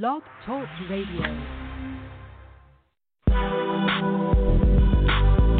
[0.00, 1.20] Blog Talk Radio.
[3.28, 3.34] The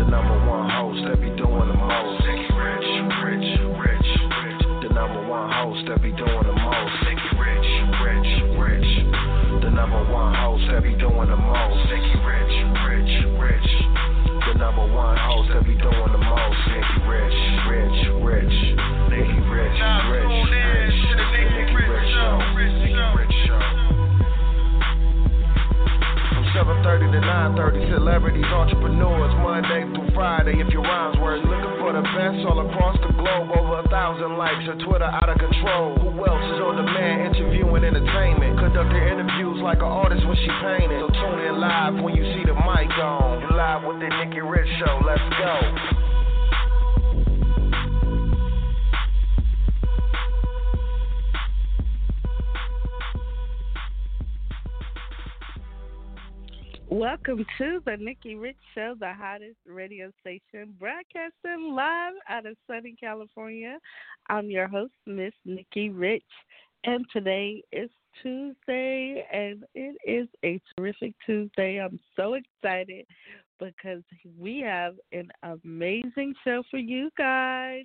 [0.08, 2.24] number one host that be doing the most.
[2.24, 2.88] Rich, rich,
[3.28, 3.44] rich,
[3.76, 4.08] rich.
[4.80, 6.96] The number one host that be doing the most.
[7.04, 7.20] Rich,
[8.00, 8.88] rich, rich.
[9.64, 11.92] The number one host that be doing the most.
[11.92, 12.56] Rich, rich,
[13.36, 13.68] rich.
[14.48, 16.11] The number one host that be doing
[26.82, 30.58] 7:30 to 9:30, celebrities, entrepreneurs, Monday through Friday.
[30.58, 34.36] If your rhymes were looking for the best all across the globe, over a thousand
[34.36, 35.94] likes, your Twitter out of control.
[36.02, 38.58] Who else is on demand interviewing entertainment?
[38.58, 40.98] Conducting interviews like an artist when she painted.
[41.06, 43.46] So tune in live when you see the mic on.
[43.46, 44.98] You live with the Nikki Rich Show.
[45.06, 45.91] Let's go.
[57.02, 62.94] Welcome to the Nikki Rich Show, the hottest radio station broadcasting live out of sunny
[62.94, 63.78] California.
[64.28, 66.22] I'm your host, Miss Nikki Rich,
[66.84, 67.90] and today is
[68.22, 71.80] Tuesday, and it is a terrific Tuesday.
[71.80, 73.04] I'm so excited
[73.58, 74.04] because
[74.38, 77.82] we have an amazing show for you guys.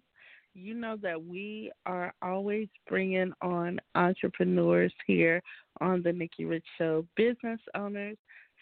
[0.53, 5.41] You know that we are always bringing on entrepreneurs here
[5.81, 8.17] on the Nikki Rich Show, business owners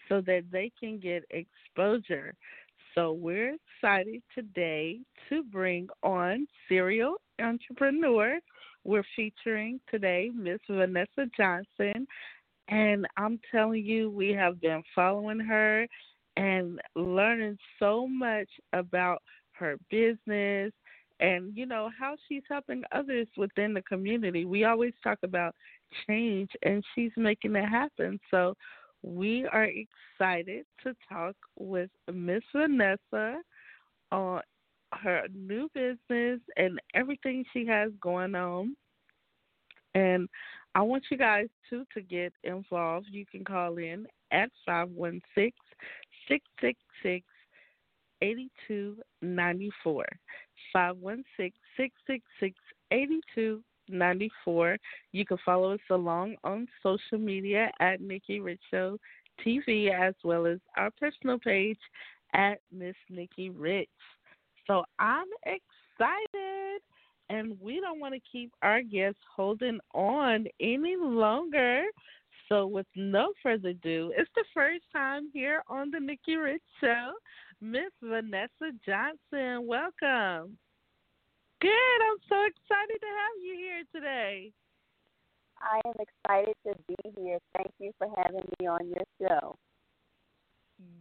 [0.08, 2.34] so that they can get exposure.
[2.94, 8.38] So we're excited today to bring on serial entrepreneur.
[8.84, 12.06] We're featuring today Miss Vanessa Johnson,
[12.68, 15.86] and I'm telling you, we have been following her
[16.36, 20.72] and learning so much about her business
[21.20, 24.44] and you know how she's helping others within the community.
[24.44, 25.54] We always talk about
[26.06, 28.18] change, and she's making it happen.
[28.30, 28.54] So
[29.06, 33.40] we are excited to talk with Miss Vanessa
[34.10, 34.40] on
[34.92, 38.76] her new business and everything she has going on.
[39.94, 40.28] And
[40.74, 43.06] I want you guys too to get involved.
[43.10, 45.52] You can call in at 516
[46.28, 47.24] 666
[48.22, 50.04] 8294.
[50.72, 52.58] 516 666
[52.90, 53.75] 8294.
[53.88, 54.78] 94.
[55.12, 58.98] You can follow us along on social media at Nikki Rich Show
[59.44, 61.78] TV as well as our personal page
[62.34, 63.88] at Miss Nikki Rich.
[64.66, 66.80] So I'm excited
[67.28, 71.84] and we don't want to keep our guests holding on any longer.
[72.48, 77.12] So with no further ado, it's the first time here on the Nikki Rich Show.
[77.60, 80.56] Miss Vanessa Johnson, welcome.
[81.60, 81.70] Good.
[81.70, 84.52] I'm so excited to have you here today.
[85.60, 87.38] I am excited to be here.
[87.56, 89.56] Thank you for having me on your show.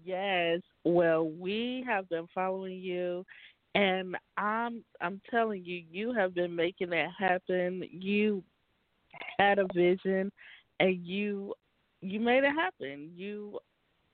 [0.06, 0.62] Yes.
[0.86, 3.26] Well, we have been following you
[3.76, 7.84] and I'm I'm telling you you have been making it happen.
[7.92, 8.42] You
[9.38, 10.32] had a vision
[10.80, 11.54] and you
[12.02, 13.12] you made it happen.
[13.16, 13.60] You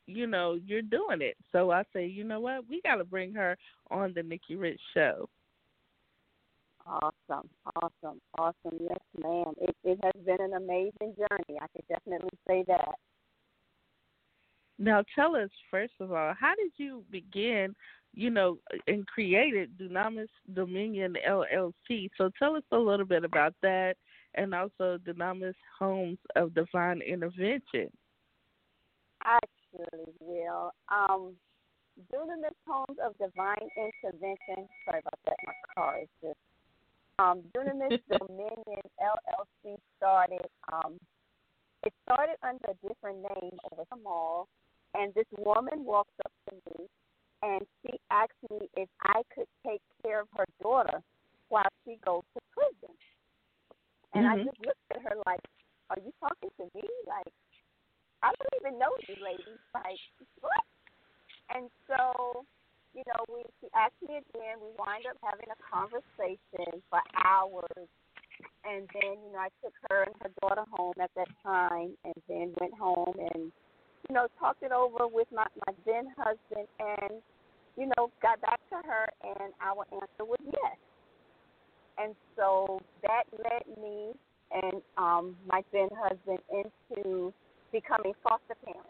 [0.07, 1.37] you know, you're doing it.
[1.51, 2.67] So I say, you know what?
[2.67, 3.57] We got to bring her
[3.89, 5.29] on the Nikki Rich show.
[7.31, 7.49] Awesome,
[7.81, 8.79] awesome, awesome.
[8.79, 9.53] Yes, ma'am.
[9.57, 11.59] It it has been an amazing journey.
[11.61, 12.95] I can definitely say that.
[14.77, 17.75] Now, tell us first of all, how did you begin?
[18.13, 22.09] You know, and created Dunamis Dominion LLC.
[22.17, 23.95] So tell us a little bit about that,
[24.35, 27.89] and also Dunamis Homes of Divine Intervention.
[29.23, 29.39] I
[29.71, 30.71] surely will.
[30.89, 31.35] Um,
[32.11, 34.67] Dunamis Homes of Divine Intervention.
[34.85, 35.35] Sorry about that.
[35.45, 36.37] My car is just
[37.19, 40.47] um, Dunamis Dominion LLC started.
[40.71, 40.97] Um,
[41.83, 44.47] it started under a different name over the mall,
[44.93, 46.87] and this woman walks up to me
[47.43, 51.01] and she asked me if I could take care of her daughter
[51.49, 52.95] while she goes to prison.
[54.13, 54.41] And mm-hmm.
[54.41, 55.41] I just looked at her like,
[55.89, 56.85] "Are you talking to me?
[57.07, 57.33] Like,
[58.21, 59.57] I don't even know you, lady.
[59.73, 60.20] Like, what?" And so
[63.01, 64.61] you know, we she asked me again.
[64.61, 67.89] We wind up having a conversation for hours,
[68.61, 72.13] and then you know I took her and her daughter home at that time, and
[72.29, 73.51] then went home and
[74.07, 77.21] you know talked it over with my my then husband, and
[77.75, 80.77] you know got back to her, and our answer was yes.
[81.97, 84.13] And so that led me
[84.51, 87.33] and um, my then husband into
[87.71, 88.89] becoming foster parents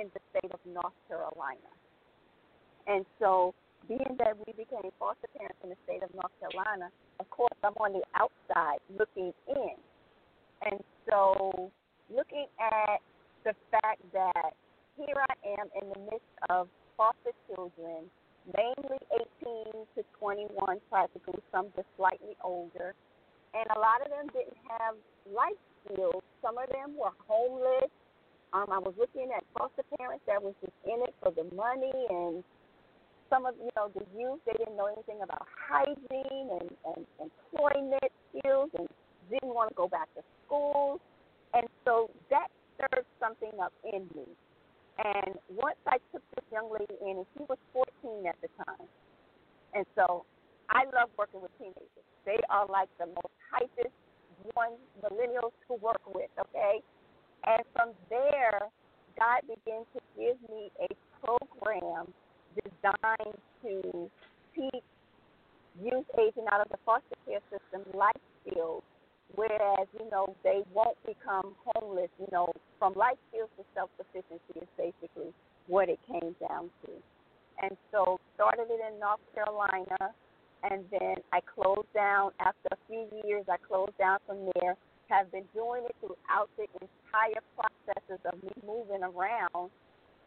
[0.00, 1.70] in the state of North Carolina.
[2.88, 3.54] And so,
[3.86, 6.88] being that we became foster parents in the state of North Carolina,
[7.20, 9.76] of course, I'm on the outside looking in.
[10.64, 11.70] And so,
[12.08, 13.00] looking at
[13.44, 14.56] the fact that
[14.96, 18.10] here I am in the midst of foster children,
[18.56, 18.98] mainly
[19.44, 22.94] 18 to 21, practically, some just slightly older.
[23.54, 24.96] And a lot of them didn't have
[25.28, 26.22] life skills.
[26.42, 27.92] Some of them were homeless.
[28.52, 31.92] Um, I was looking at foster parents that was just in it for the money,
[32.08, 32.42] and
[33.30, 38.12] some of you know the youth they didn't know anything about hygiene and, and employment
[38.30, 38.88] skills, and
[39.30, 41.00] didn't want to go back to school.
[41.54, 44.26] And so that stirred something up in me.
[44.98, 48.88] And once I took this young lady in, and she was 14 at the time,
[49.74, 50.24] and so
[50.70, 51.88] I love working with teenagers.
[52.26, 53.94] They are like the most hypest
[54.56, 56.82] ones millennials to work with, okay?
[57.46, 58.68] And from there,
[59.18, 60.88] God began to give me a
[61.24, 62.12] program
[62.64, 64.10] designed to
[64.54, 64.84] teach
[65.80, 68.82] youth aging out of the foster care system life skills,
[69.34, 72.10] whereas, you know, they won't become homeless.
[72.18, 75.32] You know, from life skills to self sufficiency is basically
[75.66, 76.92] what it came down to.
[77.62, 80.14] And so started it in North Carolina
[80.62, 83.44] and then I closed down after a few years.
[83.48, 84.74] I closed down from there.
[85.08, 89.70] Have been doing it throughout the entire processes of me moving around,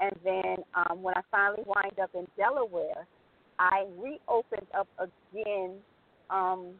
[0.02, 3.08] and then um, when I finally wind up in Delaware,
[3.60, 5.76] I reopened up again
[6.30, 6.72] um,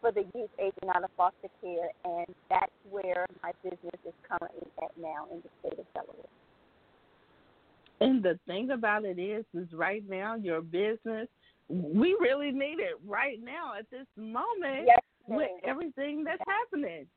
[0.00, 4.68] for the youth aging out of foster care, and that's where my business is currently
[4.82, 6.24] at now in the state of Delaware.
[8.00, 11.28] And the thing about it is, is right now your business
[11.68, 17.06] we really need it right now at this moment yes, with everything that's happening.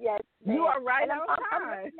[0.00, 0.54] Yes, ma'am.
[0.54, 1.90] you are right and on I'm, time.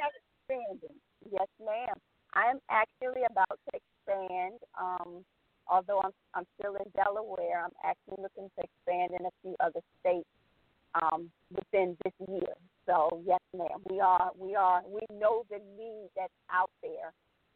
[0.50, 0.88] I'm.
[1.30, 1.96] Yes, ma'am.
[2.34, 4.60] I am actually about to expand.
[4.78, 5.24] Um,
[5.70, 9.80] although I'm I'm still in Delaware, I'm actually looking to expand in a few other
[10.00, 10.28] states
[11.00, 12.54] um, within this year.
[12.86, 17.12] So yes, ma'am, we are we are we know the need that's out there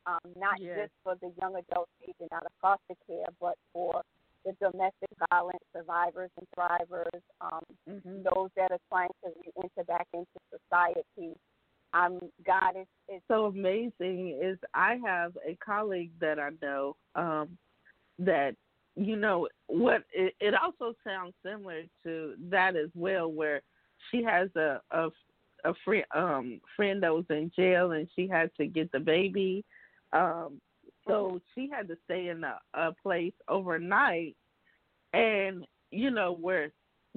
[0.06, 0.88] um, not yes.
[0.88, 4.02] just for the young adults aging out of foster care, but for
[4.44, 8.22] the domestic violence survivors and thrivers, um, mm-hmm.
[8.26, 9.30] those that are trying to
[9.62, 11.38] enter back into society.
[11.94, 14.38] Um, God is, is so amazing.
[14.42, 17.58] Is I have a colleague that I know um,
[18.18, 18.54] that
[18.96, 23.62] you know what it, it also sounds similar to that as well, where
[24.10, 25.08] she has a a,
[25.64, 29.64] a friend um, friend that was in jail and she had to get the baby
[30.12, 30.60] um,
[31.06, 34.36] so she had to stay in a, a place overnight,
[35.12, 36.70] and you know where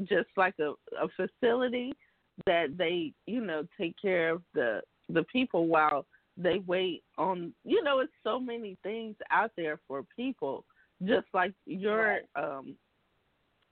[0.03, 1.93] just like a, a facility
[2.45, 6.05] that they you know take care of the the people while
[6.37, 10.65] they wait on you know it's so many things out there for people
[11.03, 12.75] just like your um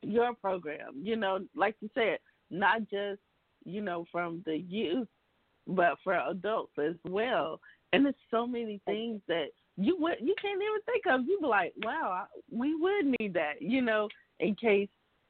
[0.01, 2.17] your program you know like you said
[2.51, 3.19] not just
[3.65, 5.07] you know from the youth
[5.67, 7.59] but for adults as well
[7.91, 11.25] and there's so many things that you would you can't even think of.
[11.27, 14.09] You'd be like, wow, we would need that, you know,
[14.39, 14.89] in case.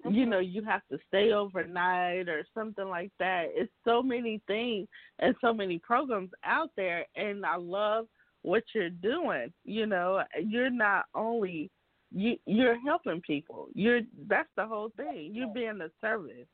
[0.09, 3.45] You know you have to stay overnight or something like that.
[3.53, 4.88] It's so many things
[5.19, 8.07] and so many programs out there, and I love
[8.41, 9.53] what you're doing.
[9.65, 11.69] You know, you're not only
[12.11, 13.67] you you're helping people.
[13.73, 15.31] You're that's the whole thing.
[15.33, 16.47] You're being a service.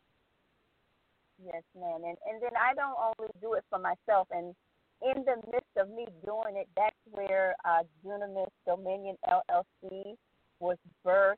[1.43, 2.01] Yes, ma'am.
[2.05, 4.53] And and then I don't only do it for myself and
[5.01, 10.15] in the midst of me doing it, that's where uh, Dunamis Dominion LLC
[10.59, 11.35] was birthed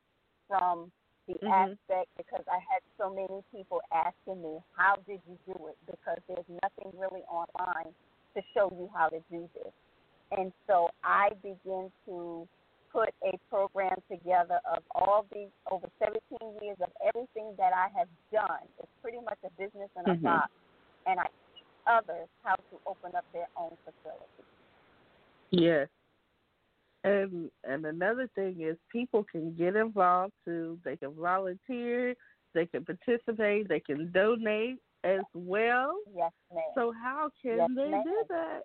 [0.48, 0.91] from
[1.28, 1.48] the mm-hmm.
[1.48, 5.78] aspect because I had so many people asking me, How did you do it?
[5.86, 7.94] Because there's nothing really online
[8.36, 9.74] to show you how to do this.
[10.32, 12.48] And so I began to
[12.92, 16.20] put a program together of all these over 17
[16.62, 18.68] years of everything that I have done.
[18.80, 20.24] It's pretty much a business in a mm-hmm.
[20.24, 20.51] box.
[21.06, 24.44] And I teach others how to open up their own facility.
[25.51, 25.88] Yes.
[27.03, 30.77] And and another thing is people can get involved too.
[30.86, 32.15] They can volunteer,
[32.53, 35.98] they can participate, they can donate as well.
[36.15, 36.63] Yes, ma'am.
[36.75, 38.03] So how can yes, they ma'am.
[38.03, 38.62] do that?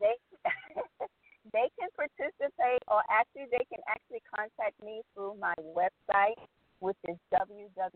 [0.00, 0.14] they
[1.52, 6.34] they can participate or actually they can actually contact me through my website
[6.80, 7.90] which is www.dunamis,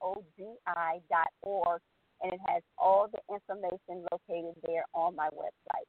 [0.00, 1.80] dot org,
[2.22, 5.86] and it has all the information located there on my website.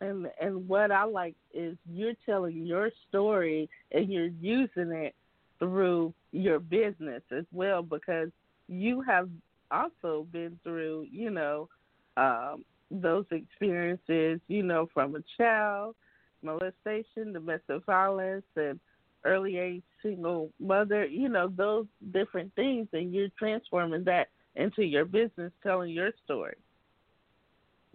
[0.00, 5.14] And and what I like is you're telling your story and you're using it
[5.58, 8.28] through your business as well because
[8.68, 9.28] you have
[9.70, 11.68] also been through, you know,
[12.16, 15.96] um, those experiences, you know, from a child,
[16.42, 18.78] molestation, domestic violence, and
[19.24, 25.04] early age single mother, you know, those different things, and you're transforming that into your
[25.04, 26.54] business, telling your story.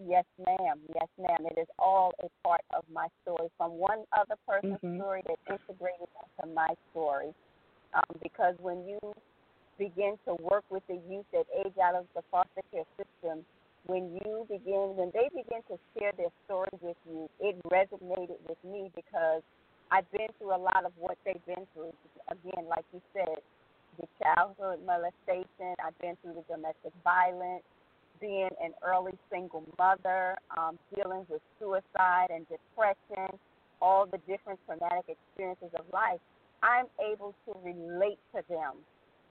[0.07, 0.79] Yes, ma'am.
[0.95, 1.45] Yes, ma'am.
[1.51, 4.97] It is all a part of my story, from one other person's mm-hmm.
[4.97, 7.33] story that integrated into my story.
[7.93, 8.99] Um, because when you
[9.77, 13.45] begin to work with the youth that age out of the foster care system,
[13.87, 18.57] when you begin, when they begin to share their story with you, it resonated with
[18.63, 19.41] me because
[19.91, 21.93] I've been through a lot of what they've been through.
[22.29, 23.41] Again, like you said,
[23.99, 25.75] the childhood molestation.
[25.83, 27.63] I've been through the domestic violence,
[28.21, 33.37] being an early single mother, um, dealing with suicide and depression,
[33.81, 36.19] all the different traumatic experiences of life.
[36.61, 38.83] I'm able to relate to them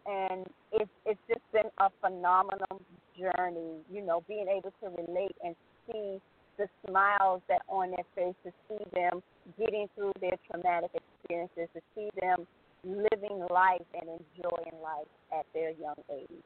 [0.08, 2.80] and it's it's just been a phenomenal
[3.18, 3.84] journey.
[3.92, 5.54] You know, being able to relate and
[5.86, 6.20] see
[6.56, 9.22] the smiles that on their face, to see them
[9.58, 12.46] getting through their traumatic experiences, to see them
[12.84, 16.42] living life and enjoying life at their young age.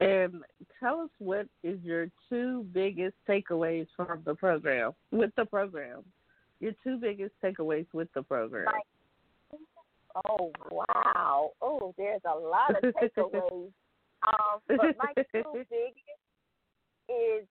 [0.00, 0.42] And
[0.80, 6.02] tell us what is your two biggest takeaways from the program with the program.
[6.60, 8.66] Your two biggest takeaways with the program.
[10.28, 11.50] Oh wow!
[11.60, 13.70] Oh, there's a lot of takeaways.
[14.26, 16.18] um, but my two biggest
[17.08, 17.46] is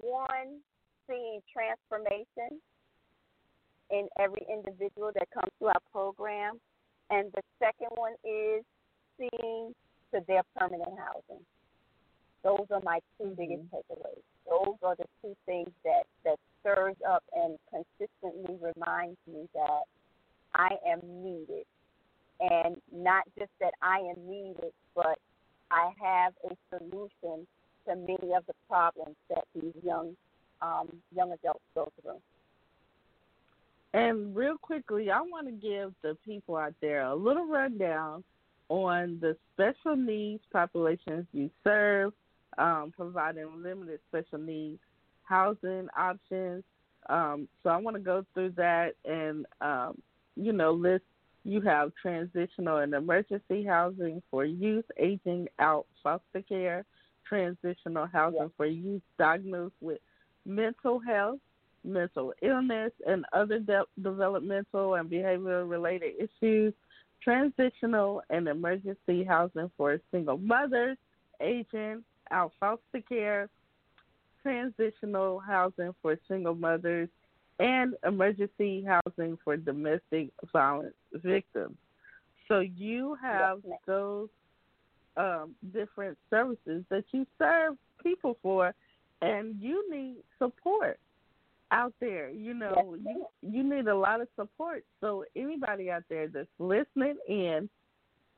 [0.00, 0.60] one
[1.08, 2.60] seeing transformation
[3.90, 6.58] in every individual that comes to our program,
[7.10, 8.64] and the second one is
[9.18, 9.72] seeing
[10.12, 11.44] to their permanent housing.
[12.42, 13.34] Those are my 2 mm-hmm.
[13.34, 14.22] biggest takeaways.
[14.48, 19.82] Those are the two things that that stirs up and consistently reminds me that
[20.54, 21.66] I am needed
[22.40, 25.18] and not just that I am needed, but
[25.70, 27.46] I have a solution
[27.86, 30.16] to many of the problems that these young
[30.62, 32.20] um, young adults go through.
[33.92, 38.24] And real quickly, I want to give the people out there a little rundown
[38.68, 42.12] on the special needs populations you serve,
[42.58, 44.80] um, providing limited special needs
[45.22, 46.62] housing options.
[47.08, 50.00] Um, so I want to go through that and, um,
[50.36, 51.04] you know, list
[51.44, 56.84] you have transitional and emergency housing for youth aging out foster care,
[57.26, 58.50] transitional housing yes.
[58.56, 60.00] for youth diagnosed with
[60.46, 61.38] mental health,
[61.84, 66.72] mental illness, and other de- developmental and behavioral related issues,
[67.22, 70.96] transitional and emergency housing for single mothers,
[71.40, 73.48] aging out foster care,
[74.42, 77.08] transitional housing for single mothers
[77.58, 81.76] and emergency housing for domestic violence victims.
[82.48, 84.28] So you have yes, those
[85.16, 88.74] um, different services that you serve people for,
[89.22, 90.98] and you need support
[91.70, 92.30] out there.
[92.30, 94.84] You know, you you need a lot of support.
[95.00, 97.68] So anybody out there that's listening in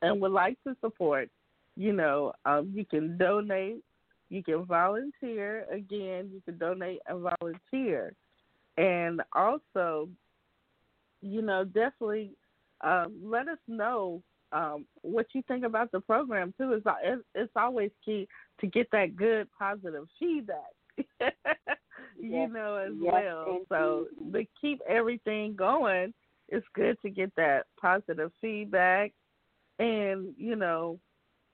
[0.02, 1.28] and would like to support,
[1.76, 3.82] you know, um, you can donate,
[4.28, 5.66] you can volunteer.
[5.70, 8.14] Again, you can donate and volunteer
[8.78, 10.08] and also,
[11.20, 12.30] you know, definitely
[12.80, 16.73] um, let us know um, what you think about the program too.
[16.73, 18.28] It's it's always key
[18.61, 20.57] to get that good positive feedback.
[22.21, 22.50] you yes.
[22.53, 23.59] know as yes, well.
[23.69, 26.12] So to keep everything going,
[26.49, 29.12] it's good to get that positive feedback,
[29.79, 30.99] and you know,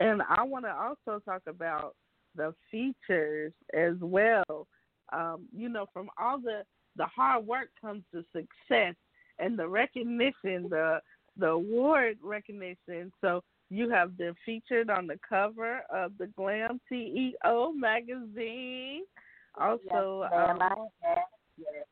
[0.00, 1.94] and I want to also talk about
[2.37, 4.66] the features as well.
[5.12, 6.62] Um, you know, from all the
[6.96, 8.94] the hard work comes the success
[9.38, 11.00] and the recognition, the
[11.37, 13.12] the award recognition.
[13.20, 19.02] So you have been featured on the cover of the Glam CEO magazine.
[19.59, 20.88] Also, yes, um,
[21.56, 21.87] yes.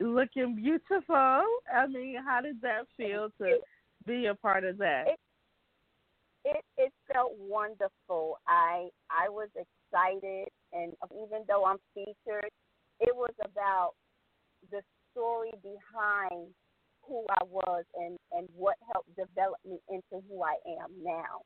[0.00, 1.14] looking beautiful.
[1.14, 3.60] I mean, how did that feel to it,
[4.06, 5.04] be a part of that?
[5.08, 5.18] It,
[6.44, 8.38] it it felt wonderful.
[8.46, 12.50] I I was excited, and even though I'm featured,
[13.00, 13.92] it was about
[14.70, 14.80] the
[15.12, 16.48] story behind
[17.08, 21.42] who I was and and what helped develop me into who I am now.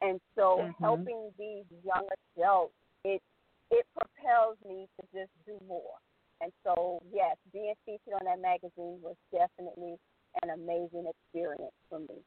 [0.00, 0.82] And so mm-hmm.
[0.82, 3.22] helping these young adults, it
[3.70, 5.96] it propels me to just do more.
[6.40, 9.96] And so yes, being featured on that magazine was definitely
[10.42, 12.18] an amazing experience for me.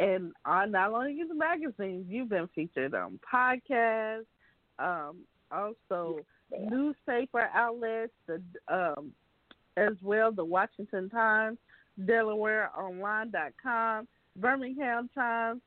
[0.00, 4.26] And on not only in the magazines, you've been featured on podcasts,
[4.78, 5.16] um,
[5.50, 6.20] also
[6.56, 9.12] newspaper outlets, the um,
[9.86, 11.58] as well the Washington Times,
[12.00, 15.60] DelawareOnline.com, Birmingham Times,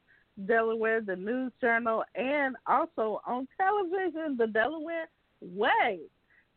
[0.48, 5.08] Delaware, the News Journal, and also on television, the Delaware
[5.42, 6.00] Way.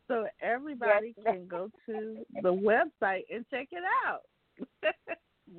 [0.07, 4.21] so everybody Yes, can go to the website and check it out.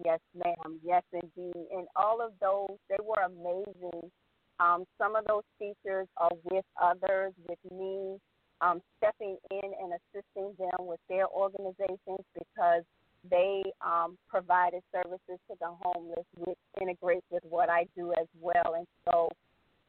[0.05, 0.81] Yes, ma'am.
[0.85, 1.55] Yes, indeed.
[1.73, 4.11] And all of those, they were amazing.
[4.59, 8.19] Um, some of those features are with others, with me,
[8.61, 12.83] um, stepping in and assisting them with their organizations because
[13.31, 18.75] they um, provided services to the homeless, which integrates with what I do as well.
[18.77, 19.29] And so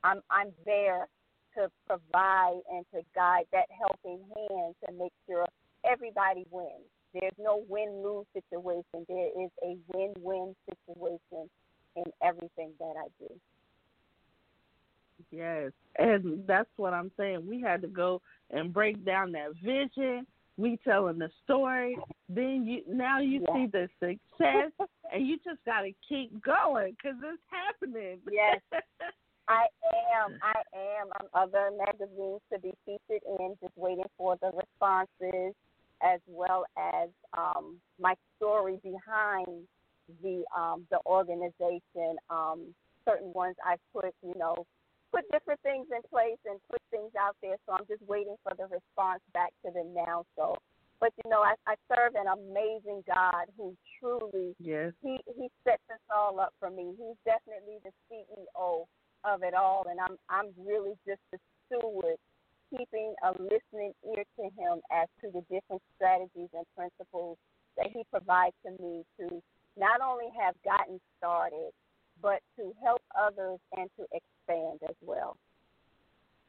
[0.04, 1.08] I'm I'm there
[1.56, 5.46] to provide and to guide that helping hand to make sure
[5.86, 6.86] everybody wins.
[7.14, 9.06] There's no win lose situation.
[9.08, 11.50] There is a win win situation
[11.96, 13.30] in everything that I do.
[15.32, 17.48] Yes, and that's what I'm saying.
[17.48, 18.22] We had to go
[18.52, 20.26] and break down that vision.
[20.58, 21.98] We telling the story.
[22.30, 24.72] Then you now you see the success,
[25.14, 28.20] and you just got to keep going because it's happening.
[28.32, 28.60] Yes.
[29.50, 29.66] I
[30.22, 30.38] am.
[30.44, 31.08] I am.
[31.20, 35.56] I'm other magazines to be featured in, just waiting for the responses,
[36.04, 39.48] as well as um, my story behind
[40.22, 42.18] the um, the organization.
[42.30, 42.74] Um,
[43.08, 44.66] certain ones I've put, you know,
[45.12, 47.56] put different things in place and put things out there.
[47.66, 50.26] So I'm just waiting for the response back to them now.
[50.36, 50.56] So,
[51.00, 54.94] but you know, I, I serve an amazing God who truly yes.
[55.02, 56.94] he he sets this all up for me.
[56.98, 58.86] He's definitely the CEO
[59.24, 62.18] of it all, and I'm I'm really just the steward,
[62.70, 67.38] keeping a listening ear to him as to the different strategies and principles
[67.78, 69.42] that he provides to me to
[69.78, 71.70] not only have gotten started,
[72.22, 75.38] but to help others and to expand as well.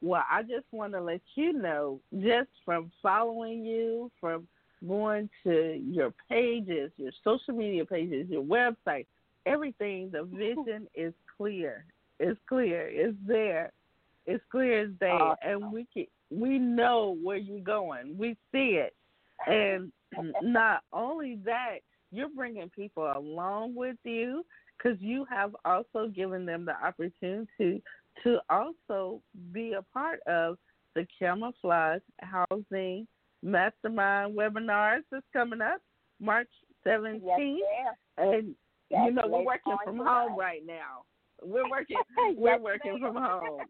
[0.00, 4.46] Well, I just want to let you know, just from following you, from
[4.86, 9.06] going to your pages, your social media pages, your website,
[9.44, 11.84] everything, the vision is clear.
[12.20, 12.88] It's clear.
[12.88, 13.72] It's there.
[14.26, 15.38] It's clear as day, Awesome.
[15.42, 18.16] and we can, we know where you're going.
[18.18, 18.94] We see it,
[19.46, 19.90] and
[20.42, 21.78] not only that,
[22.12, 24.44] you're bringing people along with you
[24.78, 27.82] because you have also given them the opportunity
[28.22, 29.20] to also
[29.52, 30.56] be a part of
[30.94, 33.06] the camouflage housing
[33.42, 35.80] mastermind webinars that's coming up
[36.20, 36.48] March
[36.86, 37.20] 17th.
[37.24, 37.94] Yes.
[38.16, 38.54] And
[38.90, 41.02] you know we're working from home right now.
[41.42, 41.96] We're working.
[42.36, 43.12] we're Yes, working ma'am.
[43.14, 43.60] from home.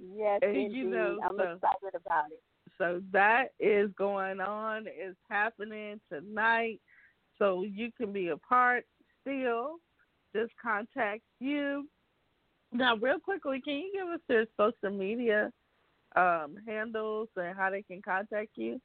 [0.00, 0.76] Yes, And indeed.
[0.76, 2.42] you know, I'm so- excited about it.
[2.78, 4.86] So that is going on.
[4.88, 6.80] It's happening tonight.
[7.38, 8.84] So you can be a part
[9.24, 9.76] still.
[10.34, 11.88] Just contact you.
[12.72, 15.50] Now, real quickly, can you give us their social media
[16.16, 18.80] um, handles and how they can contact you?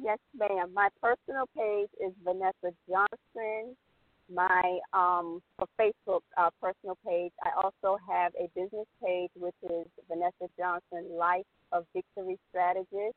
[0.00, 0.70] Yes, ma'am.
[0.72, 3.76] My personal page is Vanessa Johnson.
[4.32, 5.42] My um,
[5.78, 11.44] Facebook uh, personal page, I also have a business page which is Vanessa Johnson Life
[11.72, 13.16] of Victory Strategist.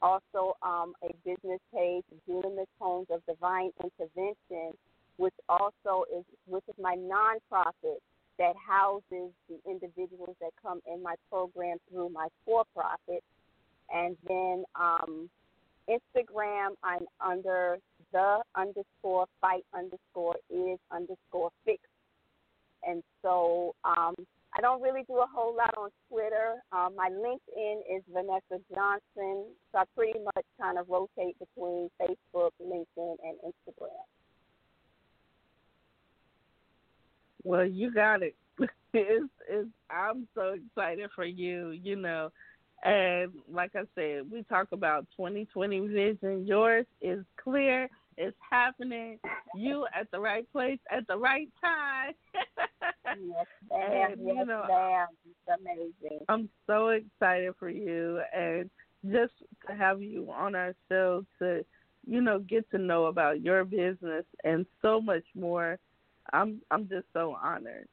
[0.00, 4.72] Also, um, a business page, Dunamis Homes of Divine Intervention,
[5.16, 7.98] which also is which is my nonprofit
[8.38, 13.22] that houses the individuals that come in my program through my for-profit.
[13.92, 15.28] And then um,
[15.88, 17.78] Instagram, I'm under
[18.12, 21.82] the underscore fight underscore is underscore fix.
[22.84, 24.14] And so um,
[24.56, 26.62] I don't really do a whole lot on Twitter.
[26.72, 29.44] Um, my LinkedIn is Vanessa Johnson.
[29.72, 34.04] So I pretty much kind of rotate between Facebook, LinkedIn, and Instagram.
[37.44, 38.34] Well, you got it.
[38.94, 42.30] It's, it's, I'm so excited for you, you know.
[42.84, 46.46] And like I said, we talk about 2020 vision.
[46.46, 47.88] Yours is clear.
[48.18, 49.18] It's happening.
[49.54, 52.12] You at the right place at the right time.
[52.34, 54.12] Yes, ma'am.
[54.12, 55.06] And, yes, you know, ma'am.
[55.24, 56.18] It's amazing.
[56.28, 58.68] I'm so excited for you and
[59.10, 59.32] just
[59.66, 61.64] to have you on our show to,
[62.06, 65.78] you know, get to know about your business and so much more.
[66.32, 67.88] I'm I'm just so honored.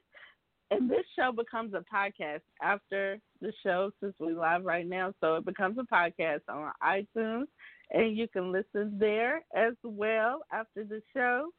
[0.71, 5.13] and this show becomes a podcast after the show since we live right now.
[5.21, 7.45] So it becomes a podcast on iTunes
[7.91, 11.49] and you can listen there as well after the show.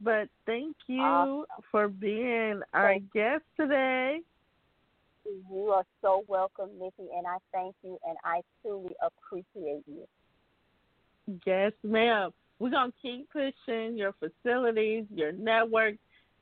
[0.00, 1.44] But thank you awesome.
[1.70, 4.20] for being our guest today.
[5.24, 10.06] You are so welcome, Nikki, and I thank you and I truly appreciate you.
[11.46, 12.32] Yes, ma'am.
[12.58, 15.94] We're gonna keep pushing your facilities, your network,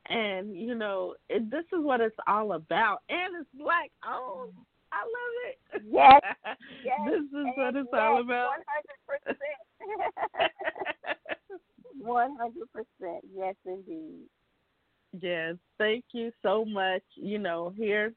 [0.09, 2.99] and you know it, this is what it's all about.
[3.09, 4.53] And it's black owned.
[4.91, 5.83] I love it.
[5.89, 6.21] Yes,
[6.85, 6.99] yes.
[7.05, 8.49] this is what it's yes, all about.
[8.49, 10.51] One hundred percent.
[12.01, 13.23] One hundred percent.
[13.35, 14.25] Yes, indeed.
[15.19, 17.03] Yes, thank you so much.
[17.15, 18.13] You know, here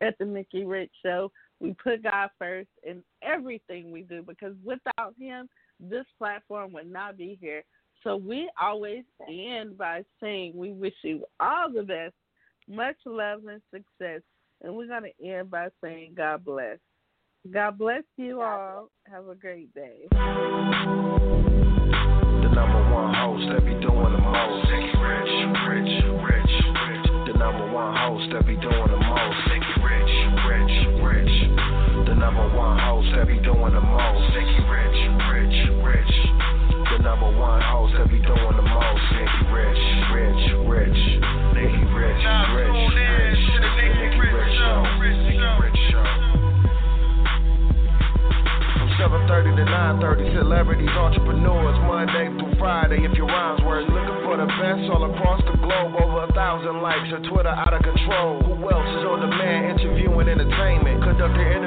[0.00, 5.14] at the Nikki Rich Show, we put God first in everything we do because without
[5.18, 7.62] Him, this platform would not be here.
[8.02, 12.14] So we always end by saying we wish you all the best,
[12.66, 14.22] much love and success.
[14.62, 16.78] And we're going to end by saying God bless.
[17.52, 18.90] God bless you all.
[19.10, 20.08] Have a great day.
[20.12, 20.18] The
[22.52, 24.68] number one host that be doing the most.
[24.70, 25.28] Rich, rich,
[25.68, 26.52] rich, rich.
[27.26, 29.36] The number one host that be doing the most.
[29.48, 29.68] Rich,
[30.48, 30.72] rich,
[31.04, 31.36] rich.
[32.08, 34.36] The number one host that be doing the most.
[34.36, 35.29] Rich, rich, rich.
[37.10, 39.02] Number one host that be doing the most.
[39.18, 39.82] Nikki Rich,
[40.14, 41.02] Rich, Rich.
[41.58, 42.22] Nikki Rich,
[42.54, 43.42] Rich, Rich.
[43.50, 44.78] The Nikki Rich Show.
[45.02, 46.06] Nikki Rich Show.
[48.78, 48.88] From
[49.26, 53.02] 7:30 to 9:30, celebrities, entrepreneurs, Monday through Friday.
[53.02, 56.78] If your rhymes were looking for the best all across the globe, over a thousand
[56.80, 58.38] likes, your Twitter out of control.
[58.46, 61.59] Who else is on demand, interviewing entertainment, interviews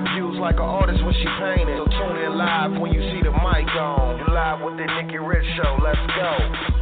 [0.44, 1.78] like an artist when she painted.
[1.80, 4.20] So tune in live when you see the mic on.
[4.20, 5.80] You live with the Nikki Rich Show.
[5.82, 6.73] Let's go.